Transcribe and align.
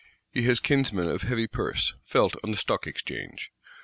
He 0.31 0.41
has 0.45 0.59
kinsmen 0.59 1.07
of 1.07 1.21
heavy 1.21 1.45
purse, 1.45 1.93
felt 2.05 2.35
on 2.43 2.49
the 2.49 2.57
Stock 2.57 2.87
Exchange. 2.87 3.51